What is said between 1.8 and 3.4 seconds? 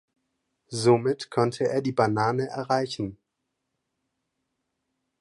die Banane erreichen.